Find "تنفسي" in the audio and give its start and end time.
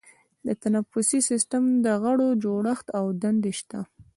0.63-1.19